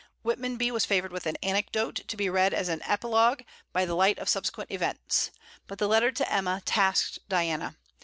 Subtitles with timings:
[0.25, 4.17] Whitmonby was favoured with an anecdote, to be read as an apologue by the light
[4.17, 5.29] of subsequent events.
[5.67, 7.75] But the letter to Emma tasked Diana.